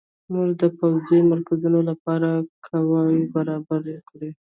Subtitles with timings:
[0.33, 2.29] موږ د پوځي مرکزونو لپاره
[2.65, 4.29] قواوې برابرې کړو.